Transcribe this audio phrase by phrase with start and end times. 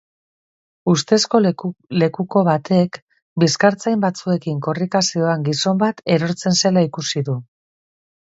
[0.91, 1.39] Ustezko
[2.03, 2.97] lekuko batek
[3.43, 7.37] bizkartzain batzuekin korrika zihoan gizon bat erortzen zela ikusi du.